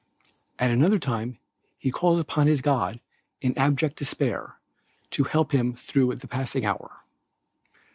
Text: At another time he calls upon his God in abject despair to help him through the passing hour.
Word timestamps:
At 0.57 0.71
another 0.71 0.97
time 0.97 1.37
he 1.77 1.91
calls 1.91 2.19
upon 2.19 2.47
his 2.47 2.61
God 2.61 2.99
in 3.39 3.55
abject 3.55 3.97
despair 3.97 4.57
to 5.11 5.25
help 5.25 5.51
him 5.51 5.75
through 5.75 6.15
the 6.15 6.27
passing 6.27 6.65
hour. 6.65 7.03